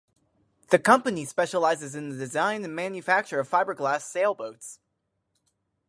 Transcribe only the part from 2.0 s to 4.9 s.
the design and manufacture of fiberglass sailboats.